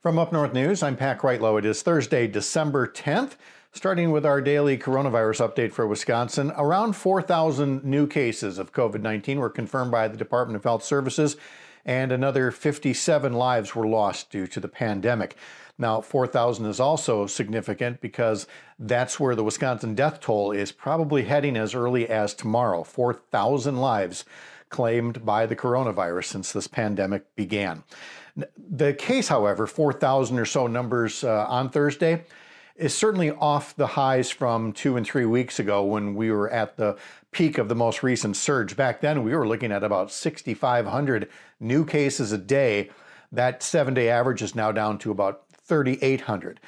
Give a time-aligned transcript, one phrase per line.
[0.00, 1.58] From Up North News, I'm Pat Kreitlow.
[1.58, 3.32] It is Thursday, December 10th.
[3.70, 9.38] Starting with our daily coronavirus update for Wisconsin, around 4,000 new cases of COVID 19
[9.38, 11.36] were confirmed by the Department of Health Services,
[11.84, 15.36] and another 57 lives were lost due to the pandemic.
[15.76, 18.46] Now, 4,000 is also significant because
[18.78, 22.84] that's where the Wisconsin death toll is probably heading as early as tomorrow.
[22.84, 24.24] 4,000 lives
[24.70, 27.82] claimed by the coronavirus since this pandemic began.
[28.56, 32.24] The case, however, 4,000 or so numbers uh, on Thursday,
[32.76, 36.78] is certainly off the highs from two and three weeks ago when we were at
[36.78, 36.96] the
[37.30, 38.74] peak of the most recent surge.
[38.74, 41.28] Back then, we were looking at about 6,500
[41.60, 42.90] new cases a day.
[43.30, 46.58] That seven day average is now down to about 3,800.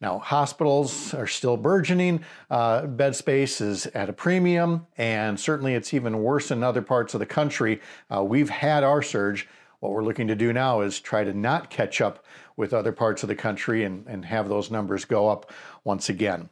[0.00, 2.24] Now, hospitals are still burgeoning.
[2.50, 7.12] Uh, bed space is at a premium, and certainly it's even worse in other parts
[7.12, 7.80] of the country.
[8.14, 9.46] Uh, we've had our surge.
[9.80, 12.24] What we're looking to do now is try to not catch up
[12.56, 15.52] with other parts of the country and, and have those numbers go up
[15.84, 16.48] once again.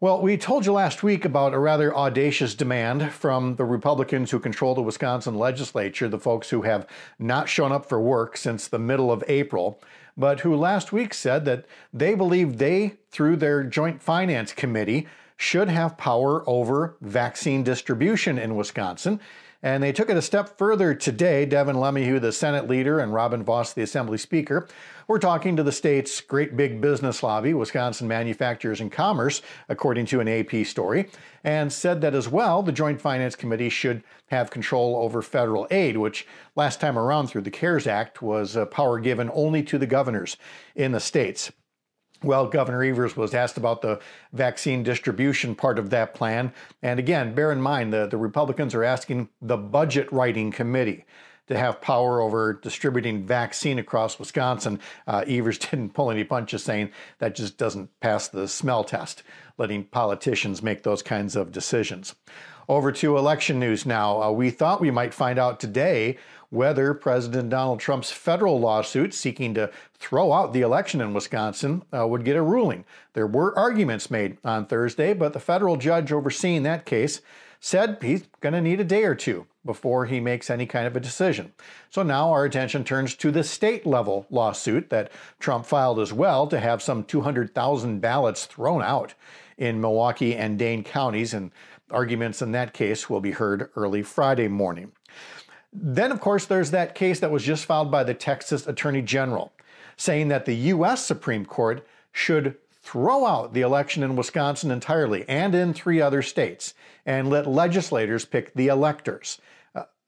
[0.00, 4.38] Well, we told you last week about a rather audacious demand from the Republicans who
[4.38, 6.86] control the Wisconsin legislature, the folks who have
[7.18, 9.82] not shown up for work since the middle of April,
[10.16, 15.68] but who last week said that they believe they, through their Joint Finance Committee, should
[15.68, 19.18] have power over vaccine distribution in Wisconsin
[19.62, 21.44] and they took it a step further today.
[21.44, 24.68] Devin LeMahieu, the Senate leader, and Robin Vos, the Assembly Speaker,
[25.08, 30.20] were talking to the state's great big business lobby, Wisconsin Manufacturers and Commerce, according to
[30.20, 31.10] an AP story,
[31.42, 35.96] and said that as well, the Joint Finance Committee should have control over federal aid,
[35.96, 39.86] which last time around through the CARES Act was a power given only to the
[39.86, 40.36] governors
[40.76, 41.50] in the states.
[42.22, 44.00] Well, Governor Evers was asked about the
[44.32, 46.52] vaccine distribution part of that plan.
[46.82, 51.04] And again, bear in mind the, the Republicans are asking the budget writing committee
[51.48, 54.80] to have power over distributing vaccine across Wisconsin.
[55.06, 59.22] Uh, Evers didn't pull any punches saying that just doesn't pass the smell test,
[59.56, 62.14] letting politicians make those kinds of decisions.
[62.68, 64.22] Over to election news now.
[64.22, 66.18] Uh, we thought we might find out today
[66.50, 72.06] whether President Donald Trump's federal lawsuit seeking to throw out the election in Wisconsin uh,
[72.06, 72.84] would get a ruling.
[73.12, 77.20] There were arguments made on Thursday, but the federal judge overseeing that case
[77.60, 80.96] said he's going to need a day or two before he makes any kind of
[80.96, 81.52] a decision.
[81.90, 86.46] So now our attention turns to the state level lawsuit that Trump filed as well
[86.46, 89.12] to have some 200,000 ballots thrown out
[89.58, 91.34] in Milwaukee and Dane counties.
[91.34, 91.52] And
[91.90, 94.92] Arguments in that case will be heard early Friday morning.
[95.72, 99.52] Then, of course, there's that case that was just filed by the Texas Attorney General
[99.96, 101.04] saying that the U.S.
[101.04, 106.74] Supreme Court should throw out the election in Wisconsin entirely and in three other states
[107.06, 109.40] and let legislators pick the electors.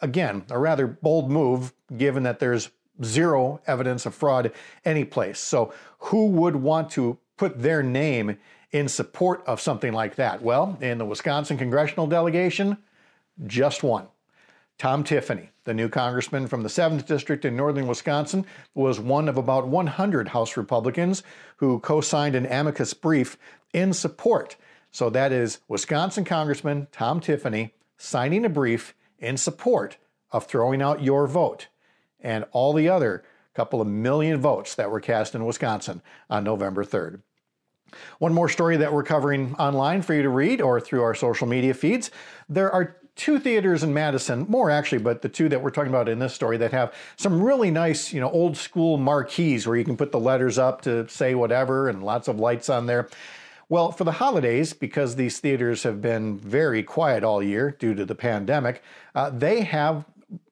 [0.00, 2.70] Again, a rather bold move given that there's
[3.02, 4.52] zero evidence of fraud
[4.84, 5.38] anyplace.
[5.38, 8.38] So, who would want to put their name
[8.70, 10.42] in support of something like that?
[10.42, 12.78] Well, in the Wisconsin congressional delegation,
[13.46, 14.08] just one.
[14.78, 19.36] Tom Tiffany, the new congressman from the 7th District in northern Wisconsin, was one of
[19.36, 21.24] about 100 House Republicans
[21.56, 23.36] who co signed an amicus brief
[23.72, 24.56] in support.
[24.92, 29.96] So that is Wisconsin Congressman Tom Tiffany signing a brief in support
[30.30, 31.68] of throwing out your vote
[32.20, 33.24] and all the other
[33.54, 37.22] couple of million votes that were cast in Wisconsin on November 3rd.
[38.18, 41.46] One more story that we're covering online for you to read or through our social
[41.48, 42.10] media feeds.
[42.48, 46.08] There are two theaters in Madison, more actually, but the two that we're talking about
[46.08, 49.84] in this story that have some really nice, you know, old school marquees where you
[49.84, 53.08] can put the letters up to say whatever and lots of lights on there.
[53.70, 58.06] Well, for the holidays, because these theaters have been very quiet all year due to
[58.06, 58.82] the pandemic,
[59.14, 60.06] uh, they have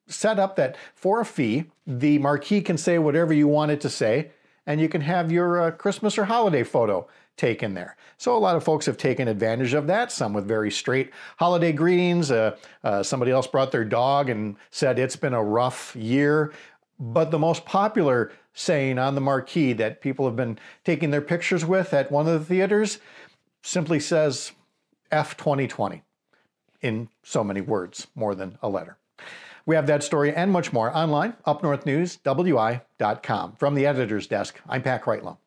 [0.06, 3.88] set up that for a fee, the marquee can say whatever you want it to
[3.90, 4.30] say,
[4.66, 7.06] and you can have your uh, Christmas or holiday photo
[7.36, 7.96] taken there.
[8.18, 11.72] So a lot of folks have taken advantage of that, some with very straight holiday
[11.72, 12.30] greetings.
[12.30, 16.52] Uh, uh, somebody else brought their dog and said it's been a rough year.
[16.98, 21.64] But the most popular saying on the marquee that people have been taking their pictures
[21.64, 22.98] with at one of the theaters
[23.62, 24.52] simply says
[25.10, 26.02] F 2020
[26.80, 28.96] in so many words, more than a letter.
[29.66, 33.56] We have that story and much more online, upnorthnews.wi.com.
[33.56, 35.38] From the editor's desk, I'm Pat Kreitlow.